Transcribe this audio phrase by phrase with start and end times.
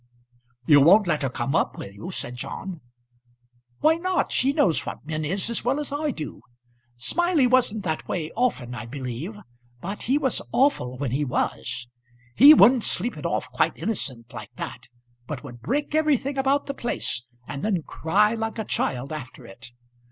[0.65, 2.81] "You won't let her come up, will you?" said John.
[3.81, 4.31] "Why not?
[4.31, 6.41] She knows what men is as well I do.
[6.95, 9.37] Smiley wasn't that way often, I believe;
[9.79, 11.87] but he was awful when he was.
[12.35, 14.87] He wouldn't sleep it off, quite innocent, like that;
[15.27, 19.69] but would break everything about the place, and then cry like a child after it.